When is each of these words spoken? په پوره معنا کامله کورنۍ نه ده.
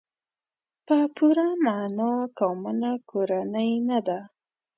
په 0.85 0.97
پوره 1.15 1.47
معنا 1.65 2.11
کامله 2.39 2.91
کورنۍ 3.09 3.71
نه 3.89 3.99
ده. 4.07 4.19